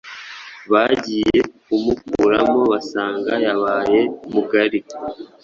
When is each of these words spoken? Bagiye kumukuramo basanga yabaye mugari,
Bagiye 0.71 1.37
kumukuramo 1.63 2.59
basanga 2.71 3.31
yabaye 3.45 4.01
mugari, 4.31 4.79